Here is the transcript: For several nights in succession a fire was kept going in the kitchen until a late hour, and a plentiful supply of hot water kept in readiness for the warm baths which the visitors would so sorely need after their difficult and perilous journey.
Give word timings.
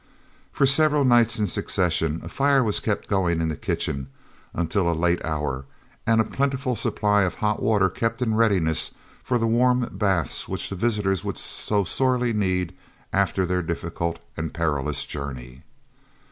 For 0.51 0.65
several 0.65 1.05
nights 1.05 1.37
in 1.37 1.45
succession 1.45 2.21
a 2.23 2.27
fire 2.27 2.63
was 2.63 2.79
kept 2.79 3.07
going 3.07 3.39
in 3.39 3.49
the 3.49 3.55
kitchen 3.55 4.07
until 4.51 4.89
a 4.91 4.97
late 4.97 5.23
hour, 5.23 5.65
and 6.07 6.19
a 6.19 6.23
plentiful 6.23 6.75
supply 6.75 7.21
of 7.21 7.35
hot 7.35 7.61
water 7.61 7.87
kept 7.87 8.19
in 8.19 8.33
readiness 8.33 8.95
for 9.23 9.37
the 9.37 9.45
warm 9.45 9.87
baths 9.91 10.47
which 10.47 10.69
the 10.71 10.75
visitors 10.75 11.23
would 11.23 11.37
so 11.37 11.83
sorely 11.83 12.33
need 12.33 12.73
after 13.13 13.45
their 13.45 13.61
difficult 13.61 14.17
and 14.35 14.55
perilous 14.55 15.05
journey. 15.05 15.61